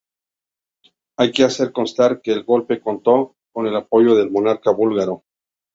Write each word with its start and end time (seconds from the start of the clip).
Hay 1.17 1.31
que 1.31 1.43
hacer 1.43 1.71
constar 1.71 2.23
que 2.23 2.31
el 2.31 2.43
golpe 2.43 2.81
contó 2.81 3.35
con 3.53 3.67
el 3.67 3.75
apoyo 3.75 4.15
del 4.15 4.31
monarca 4.31 4.71
búlgaro. 4.71 5.25